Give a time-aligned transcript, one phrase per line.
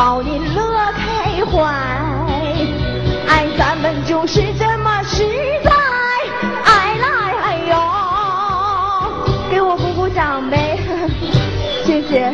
[0.00, 0.64] 抱你乐
[0.96, 1.60] 开怀，
[3.28, 5.26] 爱咱们就是这么实
[5.62, 5.70] 在，
[6.64, 7.06] 爱来
[7.42, 7.76] 哎呦，
[9.50, 10.78] 给我鼓鼓掌呗，
[11.84, 12.32] 谢谢。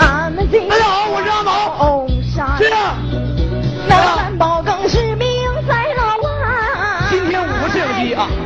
[0.00, 0.66] 俺们今。
[0.70, 0.97] 哎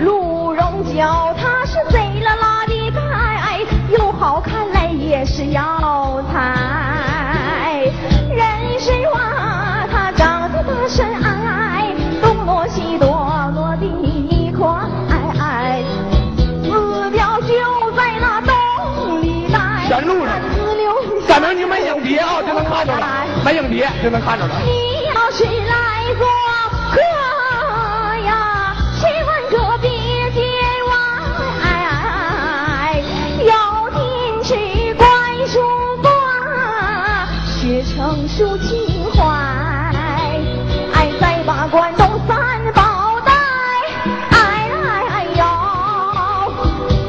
[0.05, 7.91] 鹿茸角它是贼拉拉的盖，又好看来也是药材。
[8.31, 8.41] 人
[8.79, 13.07] 参花它长得大身矮，东挪西躲
[13.55, 14.69] 挪的一块。
[16.63, 20.35] 字条就在那洞里待，山路上。
[21.29, 23.07] 赶明你买影碟啊，就能看着了，
[23.45, 24.55] 买影碟就能看着了。
[24.65, 25.45] 你要是
[38.73, 39.23] 情怀，
[40.95, 43.31] 爱，再把关东三宝带，
[44.31, 45.45] 哎来哎呦，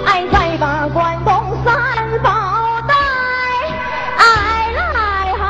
[0.05, 1.73] 爱再把关东三
[2.21, 2.29] 宝
[2.85, 2.93] 带，
[4.17, 4.21] 哎
[4.75, 4.83] 来
[5.39, 5.45] 哎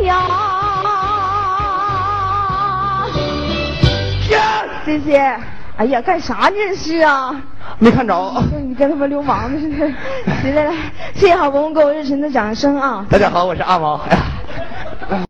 [0.00, 0.14] 呦。
[4.84, 5.18] 谢谢，
[5.76, 7.34] 哎呀，干啥呢这是啊？
[7.80, 8.14] 没看着。
[8.64, 9.88] 你跟他们流氓似的，
[10.26, 10.74] 来来来，
[11.14, 13.04] 谢谢好朋友给我热情的掌声啊！
[13.10, 14.00] 大家好，我是阿毛。